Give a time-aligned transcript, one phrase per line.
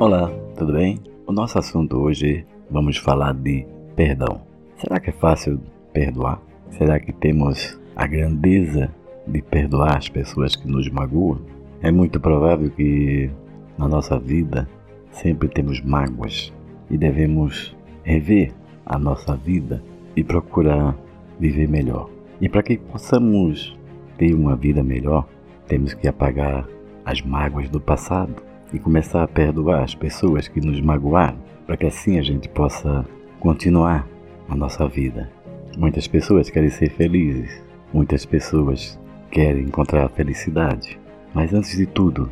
[0.00, 0.28] Olá,
[0.58, 1.00] tudo bem?
[1.24, 3.64] O nosso assunto hoje vamos falar de
[3.94, 4.40] perdão.
[4.76, 5.60] Será que é fácil
[5.92, 6.42] perdoar?
[6.70, 8.92] Será que temos a grandeza
[9.24, 11.42] de perdoar as pessoas que nos magoam?
[11.80, 13.30] É muito provável que
[13.78, 14.68] na nossa vida
[15.12, 16.52] sempre temos mágoas
[16.90, 18.52] e devemos rever
[18.84, 19.80] a nossa vida
[20.16, 20.96] e procurar
[21.38, 22.10] viver melhor.
[22.40, 23.78] E para que possamos
[24.18, 25.28] ter uma vida melhor,
[25.68, 26.66] temos que apagar
[27.04, 31.86] as mágoas do passado e começar a perdoar as pessoas que nos magoaram, para que
[31.86, 33.06] assim a gente possa
[33.38, 34.04] continuar
[34.48, 35.30] a nossa vida.
[35.78, 38.98] Muitas pessoas querem ser felizes, muitas pessoas
[39.30, 40.98] querem encontrar a felicidade,
[41.32, 42.28] mas antes de tudo,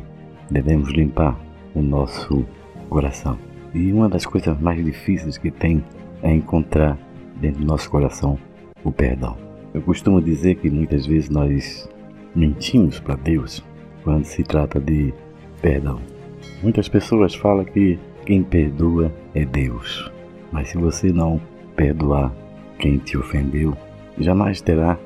[0.51, 1.39] devemos limpar
[1.73, 2.45] o nosso
[2.89, 3.39] coração.
[3.73, 5.83] E uma das coisas mais difíceis que tem
[6.21, 6.97] é encontrar
[7.37, 8.37] dentro do nosso coração
[8.83, 9.37] o perdão.
[9.73, 11.89] Eu costumo dizer que muitas vezes nós
[12.35, 13.63] mentimos para Deus
[14.03, 15.13] quando se trata de
[15.61, 16.12] perdão.
[16.61, 20.11] Muitas pessoas falam que quem perdoa é Deus,
[20.51, 21.41] mas se você não
[21.75, 22.33] perdoar
[22.79, 23.75] quem te ofendeu,
[24.17, 24.97] jamais terá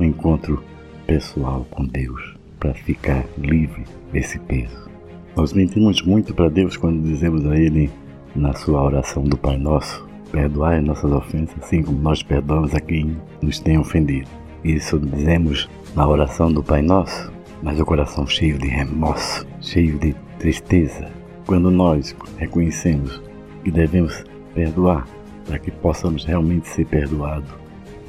[0.00, 0.62] um encontro
[1.06, 4.88] pessoal com Deus para ficar livre desse peso.
[5.36, 7.90] Nós mentimos muito para Deus quando dizemos a Ele
[8.34, 13.16] na sua oração do Pai Nosso, perdoai nossas ofensas, assim como nós perdoamos a quem
[13.40, 14.28] nos tem ofendido.
[14.64, 20.14] Isso dizemos na oração do Pai Nosso, mas o coração cheio de remorso, cheio de
[20.38, 21.10] tristeza.
[21.46, 23.20] Quando nós reconhecemos
[23.62, 25.06] que devemos perdoar
[25.46, 27.50] para que possamos realmente ser perdoados,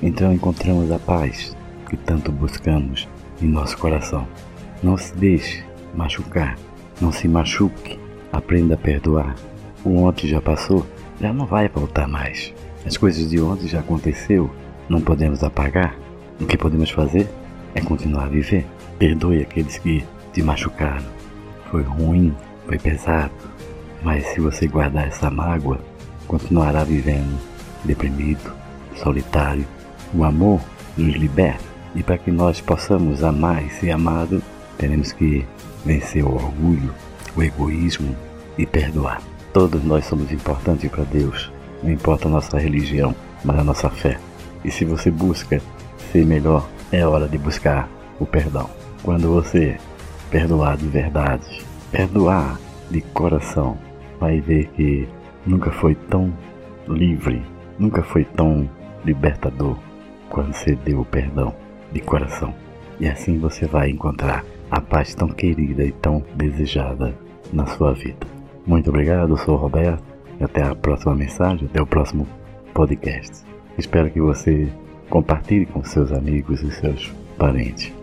[0.01, 1.55] então encontramos a paz
[1.89, 3.07] que tanto buscamos
[3.41, 4.27] em nosso coração.
[4.81, 6.57] Não se deixe machucar,
[7.01, 7.99] não se machuque,
[8.31, 9.35] aprenda a perdoar.
[9.83, 10.85] O ontem já passou,
[11.19, 12.53] já não vai voltar mais.
[12.85, 14.49] As coisas de ontem já aconteceu,
[14.87, 15.95] não podemos apagar.
[16.39, 17.27] O que podemos fazer
[17.73, 18.65] é continuar a viver.
[18.99, 20.03] Perdoe aqueles que
[20.33, 21.14] te machucaram.
[21.75, 22.33] Foi ruim,
[22.65, 23.33] foi pesado,
[24.01, 25.77] mas se você guardar essa mágoa,
[26.25, 27.37] continuará vivendo
[27.83, 28.53] deprimido,
[28.95, 29.67] solitário.
[30.13, 30.61] O amor
[30.95, 34.41] nos liberta e para que nós possamos amar e ser amados,
[34.77, 35.45] teremos que
[35.85, 36.93] vencer o orgulho,
[37.35, 38.15] o egoísmo
[38.57, 39.21] e perdoar.
[39.51, 41.51] Todos nós somos importantes para Deus.
[41.83, 44.17] Não importa a nossa religião, mas a nossa fé.
[44.63, 45.61] E se você busca
[46.13, 48.69] ser melhor, é hora de buscar o perdão.
[49.03, 49.77] Quando você
[50.35, 52.59] perdoar de verdade, perdoar
[52.91, 53.77] de coração,
[54.19, 55.07] vai ver que
[55.45, 56.33] nunca foi tão
[56.89, 57.41] livre,
[57.79, 58.69] nunca foi tão
[59.05, 59.77] libertador
[60.29, 61.55] quando você deu o perdão
[61.93, 62.53] de coração.
[62.99, 67.15] E assim você vai encontrar a paz tão querida e tão desejada
[67.53, 68.27] na sua vida.
[68.67, 70.03] Muito obrigado, eu sou o Roberto.
[70.37, 72.27] E até a próxima mensagem, até o próximo
[72.73, 73.45] podcast.
[73.77, 74.67] Espero que você
[75.09, 77.93] compartilhe com seus amigos e seus parentes.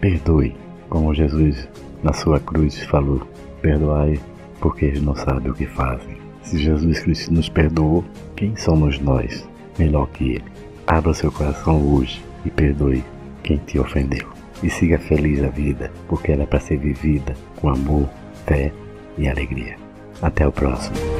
[0.00, 0.52] Perdoe,
[0.96, 1.68] como Jesus
[2.02, 3.20] na sua cruz falou:
[3.60, 4.18] perdoai,
[4.60, 6.16] porque eles não sabem o que fazem.
[6.42, 8.02] Se Jesus Cristo nos perdoou,
[8.34, 9.46] quem somos nós
[9.78, 10.44] melhor que Ele?
[10.86, 13.04] Abra seu coração hoje e perdoe
[13.42, 14.26] quem te ofendeu.
[14.62, 18.08] E siga feliz a vida, porque ela é para ser vivida com amor,
[18.46, 18.72] fé
[19.18, 19.76] e alegria.
[20.22, 21.15] Até o próximo.